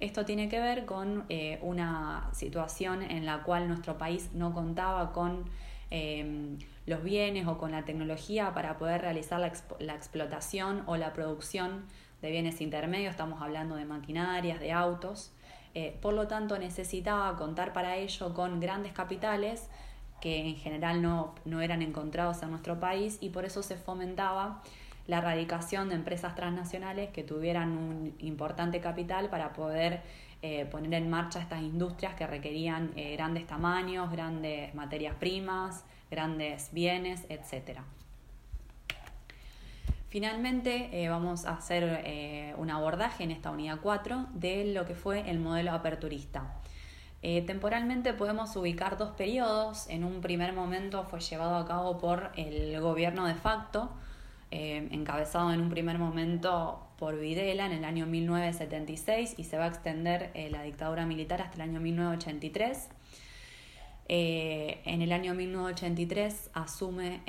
Esto 0.00 0.24
tiene 0.24 0.48
que 0.48 0.58
ver 0.58 0.86
con 0.86 1.24
eh, 1.28 1.58
una 1.62 2.28
situación 2.32 3.02
en 3.02 3.26
la 3.26 3.42
cual 3.42 3.68
nuestro 3.68 3.98
país 3.98 4.30
no 4.34 4.52
contaba 4.52 5.12
con 5.12 5.44
em, 5.90 6.58
los 6.86 7.02
bienes 7.02 7.46
o 7.46 7.58
con 7.58 7.72
la 7.72 7.84
tecnología 7.84 8.52
para 8.54 8.76
poder 8.76 9.02
realizar 9.02 9.38
la, 9.40 9.94
explotación 9.94 10.82
o 10.86 10.96
la 10.96 11.12
producción 11.12 11.84
de 12.22 12.30
bienes 12.30 12.60
intermedios, 12.60 13.10
estamos 13.10 13.40
hablando 13.42 13.76
de 13.76 13.84
maquinarias, 13.84 14.58
de 14.60 14.72
autos, 14.72 15.30
eh, 15.74 15.96
por 16.00 16.14
lo 16.14 16.28
tanto 16.28 16.58
necesitaba 16.58 17.36
contar 17.36 17.72
para 17.72 17.96
ello 17.96 18.32
con 18.34 18.60
grandes 18.60 18.92
capitales 18.92 19.68
que 20.20 20.48
en 20.48 20.56
general 20.56 21.02
no, 21.02 21.34
no 21.44 21.60
eran 21.60 21.82
encontrados 21.82 22.42
en 22.42 22.50
nuestro 22.50 22.80
país 22.80 23.18
y 23.20 23.30
por 23.30 23.44
eso 23.44 23.62
se 23.62 23.76
fomentaba 23.76 24.62
la 25.06 25.20
radicación 25.20 25.88
de 25.88 25.96
empresas 25.96 26.34
transnacionales 26.34 27.10
que 27.10 27.22
tuvieran 27.22 27.76
un 27.76 28.14
importante 28.20 28.80
capital 28.80 29.28
para 29.28 29.52
poder 29.52 30.00
eh, 30.40 30.66
poner 30.66 30.94
en 30.94 31.10
marcha 31.10 31.40
estas 31.40 31.62
industrias 31.62 32.14
que 32.14 32.26
requerían 32.26 32.92
eh, 32.96 33.12
grandes 33.16 33.46
tamaños, 33.46 34.10
grandes 34.10 34.74
materias 34.74 35.14
primas, 35.18 35.84
grandes 36.10 36.70
bienes, 36.72 37.24
etc. 37.28 37.80
Finalmente 40.14 40.90
eh, 40.92 41.08
vamos 41.08 41.44
a 41.44 41.54
hacer 41.54 42.54
un 42.56 42.70
abordaje 42.70 43.24
en 43.24 43.32
esta 43.32 43.50
unidad 43.50 43.80
4 43.82 44.28
de 44.34 44.72
lo 44.72 44.86
que 44.86 44.94
fue 44.94 45.28
el 45.28 45.40
modelo 45.40 45.72
aperturista. 45.72 46.54
temporalmente 47.20 48.12
podemos 48.12 48.54
ubicar 48.54 48.96
dos 48.96 49.10
periodos. 49.16 49.88
En 49.88 50.04
un 50.04 50.20
primer 50.20 50.52
momento 50.52 51.02
fue 51.02 51.18
llevado 51.18 51.56
a 51.56 51.66
cabo 51.66 51.98
por 51.98 52.30
el 52.36 52.80
gobierno 52.80 53.26
de 53.26 53.34
facto, 53.34 53.90
eh, 54.56 54.86
encabezado 54.92 55.52
en 55.52 55.60
un 55.60 55.68
primer 55.68 55.98
momento 55.98 56.86
por 56.96 57.18
Videla 57.18 57.66
en 57.66 57.72
el 57.72 57.84
año 57.84 58.06
1976 58.06 59.34
y 59.36 59.42
se 59.42 59.58
va 59.58 59.64
a 59.64 59.66
extender 59.66 60.30
eh, 60.34 60.48
la 60.48 60.62
dictadura 60.62 61.06
militar 61.06 61.42
hasta 61.42 61.56
el 61.56 61.62
año 61.62 61.80
1983. 61.80 62.88
Eh, 64.06 64.80
en 64.84 65.02
el 65.02 65.10
año 65.10 65.34
1983 65.34 66.50
asume 66.54 67.22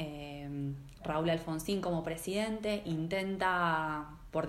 Raúl 1.05 1.29
Alfonsín 1.29 1.81
como 1.81 2.03
presidente, 2.03 2.81
intenta 2.85 4.07
por, 4.31 4.47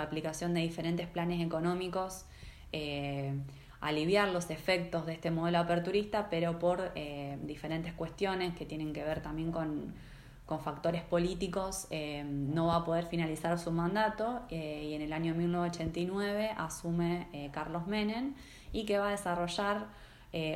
aplicación 0.00 0.54
de 0.54 0.60
diferentes 0.60 1.06
planes 1.06 1.44
económicos 1.44 2.24
aliviar 3.80 4.28
los 4.28 4.50
efectos 4.50 5.06
de 5.06 5.14
este 5.14 5.30
modelo 5.30 5.58
aperturista, 5.58 6.28
pero 6.30 6.58
por 6.58 6.92
diferentes 7.42 7.92
cuestiones 7.94 8.54
que 8.54 8.66
tienen 8.66 8.92
que 8.92 9.02
ver 9.02 9.22
también 9.22 9.50
con 9.50 9.94
factores 10.56 11.02
políticos 11.02 11.86
eh, 11.90 12.24
no 12.24 12.68
va 12.68 12.76
a 12.76 12.84
poder 12.84 13.04
finalizar 13.04 13.58
su 13.58 13.70
mandato 13.70 14.40
eh, 14.48 14.86
y 14.88 14.94
en 14.94 15.02
el 15.02 15.12
año 15.12 15.34
1989 15.34 16.52
asume 16.56 17.28
eh, 17.34 17.50
Carlos 17.52 17.86
Menem 17.86 18.34
y 18.72 18.86
que 18.86 18.98
va 18.98 19.08
a 19.08 19.10
desarrollar 19.10 19.88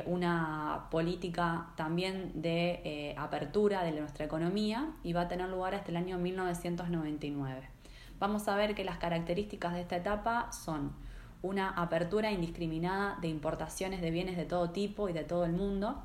una 0.05 0.87
política 0.91 1.67
también 1.75 2.31
de 2.35 3.15
apertura 3.17 3.83
de 3.83 3.91
nuestra 3.91 4.25
economía 4.25 4.91
y 5.03 5.13
va 5.13 5.21
a 5.21 5.27
tener 5.27 5.49
lugar 5.49 5.73
hasta 5.73 5.89
el 5.89 5.97
año 5.97 6.17
1999. 6.19 7.69
Vamos 8.19 8.47
a 8.47 8.55
ver 8.55 8.75
que 8.75 8.85
las 8.85 8.97
características 8.99 9.73
de 9.73 9.81
esta 9.81 9.97
etapa 9.97 10.51
son 10.51 10.93
una 11.43 11.69
apertura 11.69 12.31
indiscriminada 12.31 13.17
de 13.21 13.27
importaciones 13.27 14.01
de 14.01 14.11
bienes 14.11 14.37
de 14.37 14.45
todo 14.45 14.71
tipo 14.71 15.09
y 15.09 15.13
de 15.13 15.25
todo 15.25 15.45
el 15.45 15.51
mundo, 15.51 16.01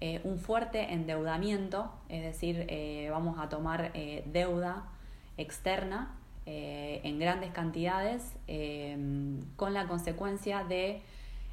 eh, 0.00 0.20
un 0.24 0.38
fuerte 0.38 0.92
endeudamiento, 0.92 1.90
es 2.08 2.22
decir, 2.22 2.66
eh, 2.68 3.08
vamos 3.10 3.38
a 3.38 3.48
tomar 3.48 3.90
eh, 3.94 4.22
deuda 4.26 4.84
externa 5.36 6.14
en 6.50 7.18
grandes 7.18 7.50
cantidades 7.50 8.32
con 9.56 9.74
la 9.74 9.86
consecuencia 9.86 10.64
de 10.64 11.02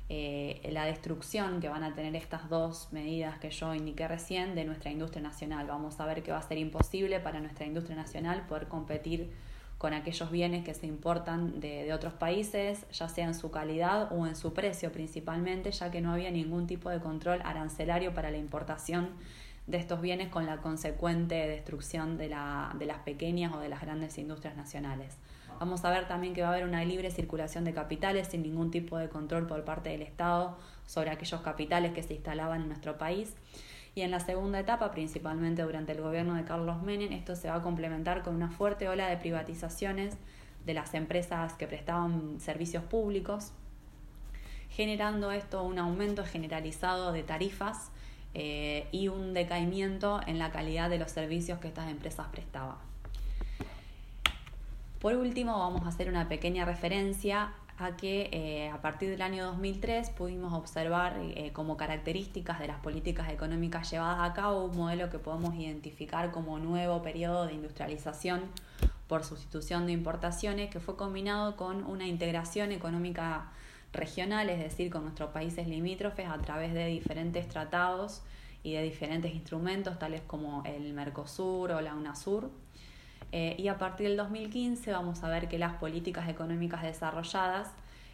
la 0.10 0.86
destrucción 0.86 1.60
que 1.60 1.70
van 1.70 1.84
a 1.84 1.96
tener 1.96 2.16
estas 2.16 2.50
dos 2.50 2.90
medidas 2.92 3.40
que 3.40 3.50
yo 3.50 3.74
indiqué 3.74 4.08
recién 4.08 4.54
de 4.54 4.64
nuestra 4.66 4.92
industria 4.92 5.24
nacional. 5.24 5.66
Vamos 5.68 6.00
a 6.00 6.06
ver 6.06 6.22
que 6.22 6.32
va 6.32 6.38
a 6.38 6.44
ser 6.44 6.58
imposible 6.58 7.20
para 7.20 7.40
nuestra 7.40 7.66
industria 7.66 7.96
nacional 7.96 8.46
poder 8.48 8.68
competir 8.68 9.32
con 9.78 9.94
aquellos 9.94 10.32
bienes 10.32 10.64
que 10.64 10.74
se 10.74 10.88
importan 10.88 11.60
de, 11.60 11.92
otros 11.94 12.14
países, 12.14 12.86
ya 12.92 13.10
sea 13.10 13.26
en 13.26 13.36
su 13.36 13.52
calidad 13.52 14.12
o 14.12 14.26
en 14.26 14.36
su 14.36 14.54
precio 14.54 14.92
principalmente, 14.92 15.72
ya 15.72 15.92
que 15.92 16.02
no 16.02 16.14
había 16.14 16.32
ningún 16.32 16.66
tipo 16.66 16.90
de 16.90 17.00
control 17.00 17.42
arancelario 17.44 18.14
para 18.14 18.32
la 18.32 18.38
importación 18.38 19.10
de 19.68 19.78
estos 19.78 20.02
bienes 20.02 20.30
con 20.30 20.46
la 20.46 20.58
consecuente 20.58 21.36
destrucción 21.48 22.18
de, 22.18 22.30
de 22.30 22.86
las 22.86 23.00
pequeñas 23.04 23.54
o 23.54 23.60
de 23.60 23.70
las 23.70 23.82
grandes 23.82 24.18
industrias 24.18 24.56
nacionales. 24.56 25.18
Vamos 25.60 25.86
a 25.86 25.90
ver 25.90 26.08
también 26.08 26.34
que 26.34 26.42
va 26.42 26.50
a 26.50 26.52
haber 26.52 26.66
una 26.66 26.84
libre 26.84 27.12
circulación 27.12 27.64
de 27.64 27.74
capitales 27.74 28.28
sin 28.28 28.44
ningún 28.44 28.72
tipo 28.72 28.98
de 28.98 29.10
control 29.10 29.48
por 29.48 29.64
parte 29.64 29.90
del 29.90 30.02
Estado 30.02 30.58
sobre 30.86 31.12
aquellos 31.12 31.42
capitales 31.42 31.94
que 31.94 32.04
se 32.04 32.14
instalaban 32.14 32.62
en 32.62 32.68
nuestro 32.68 32.98
país. 32.98 33.34
Y 33.96 34.02
en 34.02 34.12
la 34.12 34.20
segunda 34.20 34.60
etapa, 34.60 34.92
principalmente 34.92 35.62
durante 35.62 35.94
el 35.94 36.02
gobierno 36.02 36.36
de 36.36 36.44
Carlos 36.44 36.82
Menem, 36.84 37.14
esto 37.14 37.36
se 37.38 37.50
va 37.50 37.56
a 37.56 37.62
complementar 37.62 38.24
con 38.24 38.36
una 38.36 38.50
fuerte 38.50 38.90
ola 38.90 39.08
de 39.08 39.16
privatizaciones 39.16 40.18
de 40.66 40.74
las 40.74 40.94
empresas 40.94 41.54
que 41.54 41.68
prestaban 41.68 42.40
servicios 42.42 42.84
públicos, 42.84 43.54
generando 44.70 45.32
esto 45.32 45.64
un 45.64 45.80
aumento 45.80 46.26
generalizado 46.26 47.14
de 47.14 47.24
tarifas 47.24 47.92
eh, 48.34 48.88
y 48.92 49.08
un 49.08 49.34
decaimiento 49.34 50.20
en 50.28 50.40
la 50.40 50.52
calidad 50.52 50.90
de 50.90 51.00
los 51.00 51.12
servicios 51.12 51.60
que 51.60 51.70
estas 51.70 51.90
empresas 51.90 52.28
prestaban. 52.28 52.76
Por 55.06 55.18
último, 55.18 55.60
vamos 55.60 55.84
a 55.84 55.90
hacer 55.90 56.10
una 56.10 56.28
pequeña 56.28 56.66
referencia 56.66 57.54
a 57.78 57.96
que 57.96 58.28
eh, 58.32 58.72
a 58.72 58.82
partir 58.82 59.12
del 59.12 59.22
año 59.22 59.46
2003 59.46 60.10
pudimos 60.10 60.52
observar 60.52 61.20
eh, 61.20 61.52
como 61.54 61.78
características 61.78 62.58
de 62.58 62.66
las 62.66 62.80
políticas 62.80 63.30
económicas 63.30 63.92
llevadas 63.92 64.28
a 64.28 64.34
cabo 64.34 64.66
un 64.66 64.76
modelo 64.76 65.12
que 65.12 65.20
podemos 65.20 65.54
identificar 65.54 66.32
como 66.32 66.58
nuevo 66.58 67.04
periodo 67.04 67.46
de 67.46 67.54
industrialización 67.54 68.46
por 69.08 69.24
sustitución 69.24 69.86
de 69.86 69.92
importaciones 69.92 70.72
que 70.72 70.80
fue 70.80 70.96
combinado 70.96 71.56
con 71.56 71.84
una 71.84 72.08
integración 72.08 72.72
económica 72.72 73.52
regional, 73.94 74.50
es 74.50 74.58
decir, 74.58 74.90
con 74.90 75.04
nuestros 75.04 75.30
países 75.30 75.68
limítrofes 75.68 76.28
a 76.28 76.40
través 76.40 76.74
de 76.74 76.88
diferentes 76.88 77.48
tratados 77.48 78.24
y 78.64 78.74
de 78.74 78.82
diferentes 78.82 79.36
instrumentos 79.36 80.00
tales 80.00 80.22
como 80.26 80.64
el 80.66 80.94
Mercosur 80.94 81.74
o 81.74 81.82
la 81.82 81.94
UNASUR 81.94 82.50
eh, 83.32 83.56
y 83.58 83.68
a 83.68 83.78
partir 83.78 84.08
del 84.08 84.18
2015 84.18 84.92
vamos 84.92 85.24
a 85.24 85.30
ver 85.30 85.48
que 85.48 85.60
las 85.60 85.74
políticas 85.74 86.30
económicas 86.30 86.84
desarrolladas 86.84 87.70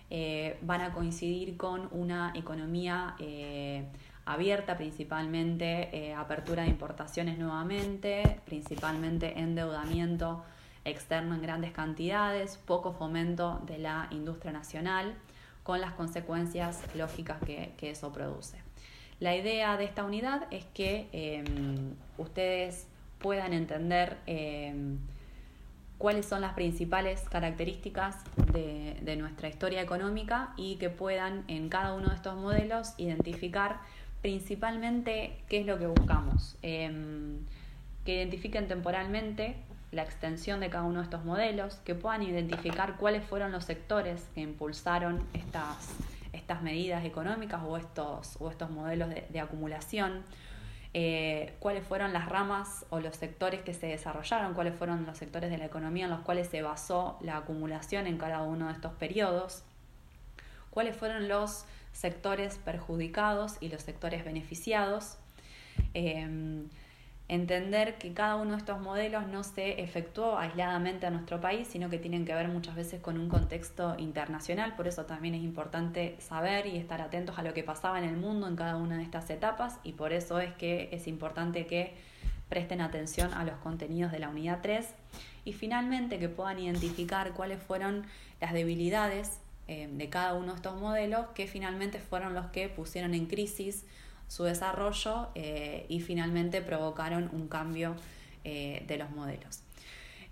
eh, 0.09 0.57
van 0.61 0.81
a 0.81 0.91
coincidir 0.91 1.57
con 1.57 1.87
una 1.91 2.33
economía 2.35 3.15
eh, 3.19 3.85
abierta, 4.25 4.77
principalmente 4.77 6.13
apertura 6.15 6.63
de 6.63 6.69
importaciones 6.69 7.37
nuevamente, 7.37 8.39
principalmente 8.45 9.39
endeudamiento 9.39 10.43
externo 10.85 11.35
en 11.35 11.41
grandes 11.41 11.71
cantidades, 11.71 12.57
poco 12.57 12.91
fomento 12.91 13.61
de 13.65 13.77
la 13.77 14.07
industria 14.11 14.51
nacional, 14.51 15.15
con 15.63 15.79
las 15.79 15.93
consecuencias 15.93 16.83
lógicas 16.95 17.39
que, 17.45 17.73
que 17.77 17.91
eso 17.91 18.11
produce. 18.11 18.57
La 19.21 19.35
idea 19.35 19.77
de 19.77 19.83
esta 19.83 20.03
unidad 20.03 20.47
es 20.49 20.65
que 20.73 21.07
em, 21.11 21.93
ustedes 22.17 22.87
puedan 23.21 23.53
entender 23.53 24.17
em, 24.25 24.97
cuáles 25.97 26.25
son 26.25 26.41
las 26.41 26.53
principales 26.53 27.21
características 27.29 28.17
de, 28.51 29.15
nuestra 29.17 29.49
historia 29.49 29.81
económica 29.81 30.53
y 30.57 30.77
que 30.77 30.89
puedan 30.89 31.43
en 31.47 31.69
cada 31.69 31.93
uno 31.93 32.09
de 32.09 32.15
estos 32.15 32.35
modelos 32.37 32.93
identificar 32.97 33.81
principalmente 34.21 35.37
qué 35.49 35.59
es 35.59 35.65
lo 35.65 35.77
que 35.77 35.87
buscamos, 35.87 36.55
em, 36.61 37.39
que 38.05 38.15
identifiquen 38.15 38.67
temporalmente 38.67 39.57
la 39.91 40.03
extensión 40.03 40.59
de 40.59 40.69
cada 40.69 40.85
uno 40.85 40.99
de 40.99 41.03
estos 41.03 41.25
modelos, 41.25 41.75
que 41.83 41.93
puedan 41.93 42.23
identificar 42.23 42.95
cuáles 42.97 43.23
fueron 43.25 43.51
los 43.51 43.65
sectores 43.65 44.27
que 44.33 44.41
impulsaron 44.41 45.21
estas, 45.33 45.89
estas 46.31 46.61
medidas 46.63 47.03
económicas 47.03 47.61
o 47.67 47.77
estos, 47.77 48.37
o 48.39 48.49
estos 48.49 48.71
modelos 48.71 49.09
de 49.09 49.39
acumulación, 49.39 50.23
eh, 50.93 51.53
cuáles 51.59 51.85
fueron 51.85 52.11
las 52.13 52.27
ramas 52.27 52.85
o 52.89 52.99
los 52.99 53.15
sectores 53.15 53.61
que 53.61 53.73
se 53.73 53.87
desarrollaron, 53.87 54.53
cuáles 54.53 54.75
fueron 54.75 55.05
los 55.05 55.17
sectores 55.17 55.49
de 55.49 55.57
la 55.57 55.65
economía 55.65 56.05
en 56.05 56.11
los 56.11 56.21
cuales 56.21 56.47
se 56.47 56.61
basó 56.61 57.17
la 57.21 57.37
acumulación 57.37 58.07
en 58.07 58.17
cada 58.17 58.41
uno 58.43 58.67
de 58.67 58.73
estos 58.73 58.93
periodos, 58.93 59.63
cuáles 60.69 60.95
fueron 60.95 61.27
los 61.27 61.65
sectores 61.93 62.57
perjudicados 62.57 63.57
y 63.61 63.69
los 63.69 63.81
sectores 63.81 64.25
beneficiados. 64.25 65.17
Eh, 65.93 66.65
entender 67.31 67.97
que 67.97 68.13
cada 68.13 68.35
uno 68.35 68.51
de 68.51 68.57
estos 68.57 68.81
modelos 68.81 69.25
no 69.25 69.45
se 69.45 69.81
efectuó 69.81 70.37
aisladamente 70.37 71.05
a 71.05 71.11
nuestro 71.11 71.39
país, 71.39 71.65
sino 71.65 71.89
que 71.89 71.97
tienen 71.97 72.25
que 72.25 72.33
ver 72.33 72.49
muchas 72.49 72.75
veces 72.75 72.99
con 72.99 73.17
un 73.17 73.29
contexto 73.29 73.95
internacional, 73.97 74.75
por 74.75 74.85
eso 74.85 75.05
también 75.05 75.35
es 75.35 75.41
importante 75.41 76.17
saber 76.19 76.67
y 76.67 76.75
estar 76.75 76.99
atentos 76.99 77.39
a 77.39 77.41
lo 77.41 77.53
que 77.53 77.63
pasaba 77.63 77.97
en 77.99 78.03
el 78.03 78.17
mundo 78.17 78.49
en 78.49 78.57
cada 78.57 78.75
una 78.75 78.97
de 78.97 79.03
estas 79.03 79.29
etapas 79.29 79.79
y 79.81 79.93
por 79.93 80.11
eso 80.11 80.41
es 80.41 80.53
que 80.55 80.89
es 80.91 81.07
importante 81.07 81.65
que 81.67 81.93
presten 82.49 82.81
atención 82.81 83.33
a 83.33 83.45
los 83.45 83.55
contenidos 83.59 84.11
de 84.11 84.19
la 84.19 84.27
unidad 84.27 84.59
3 84.61 84.93
y 85.45 85.53
finalmente 85.53 86.19
que 86.19 86.27
puedan 86.27 86.59
identificar 86.59 87.31
cuáles 87.31 87.63
fueron 87.63 88.05
las 88.41 88.51
debilidades 88.51 89.39
eh, 89.69 89.87
de 89.89 90.09
cada 90.09 90.33
uno 90.33 90.47
de 90.47 90.55
estos 90.57 90.77
modelos 90.81 91.27
que 91.33 91.47
finalmente 91.47 91.99
fueron 91.99 92.33
los 92.33 92.47
que 92.47 92.67
pusieron 92.67 93.13
en 93.13 93.27
crisis 93.27 93.85
su 94.31 94.45
desarrollo 94.45 95.27
eh, 95.35 95.85
y 95.89 95.99
finalmente 95.99 96.61
provocaron 96.61 97.29
un 97.33 97.49
cambio 97.49 97.97
eh, 98.45 98.81
de 98.87 98.95
los 98.95 99.09
modelos. 99.11 99.59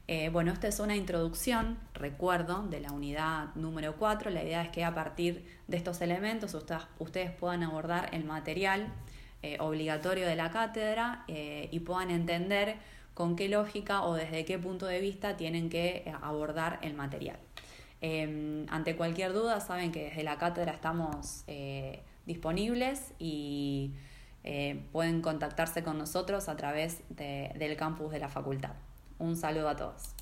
Eh, 0.08 0.30
bueno, 0.30 0.54
esta 0.54 0.70
es 0.70 0.80
una 0.80 0.96
introducción, 0.96 1.78
recuerdo, 1.94 2.66
de 2.70 2.80
la 2.80 2.94
unidad 2.94 3.54
número 3.56 3.98
4. 3.98 4.30
La 4.32 4.42
idea 4.42 4.62
es 4.62 4.70
que 4.70 4.86
a 4.86 4.96
partir 4.96 5.46
de 5.68 5.76
estos 5.76 6.00
elementos 6.00 6.54
ustedes, 6.54 7.32
puedan 7.32 7.62
abordar 7.62 8.10
el 8.14 8.24
material 8.24 8.88
obligatorio 9.60 10.26
de 10.28 10.36
la 10.36 10.50
cátedra 10.52 11.24
y 11.28 11.80
puedan 11.80 12.10
entender 12.10 12.76
con 13.14 13.36
qué 13.36 13.48
lógica 13.48 14.04
o 14.04 14.16
desde 14.16 14.44
qué 14.44 14.58
punto 14.58 14.86
de 14.86 15.00
vista 15.00 15.38
tienen 15.38 15.70
que 15.70 16.12
abordar 16.22 16.80
el 16.82 16.94
material. 16.94 17.38
ante 18.02 18.96
cualquier 18.96 19.34
duda, 19.34 19.60
saben 19.60 19.92
que 19.92 20.06
desde 20.06 20.24
la 20.24 20.38
cátedra 20.38 20.72
estamos 20.72 21.44
disponibles 22.30 23.13
y 23.18 23.92
eh, 24.44 24.86
pueden 24.92 25.22
contactarse 25.22 25.84
con 25.84 25.98
nosotros 25.98 26.48
a 26.48 26.56
través 26.56 27.02
del 27.10 27.76
campus 27.76 28.12
de 28.12 28.20
la 28.20 28.30
facultad. 28.30 28.74
Un 29.18 29.36
saludo 29.36 29.68
a 29.68 29.76
todos. 29.76 30.13